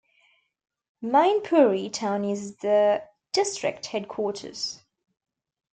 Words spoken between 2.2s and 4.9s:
is the district headquarters.